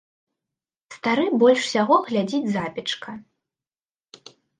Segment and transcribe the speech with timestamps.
[0.95, 3.09] Стары больш усяго глядзіць запечка.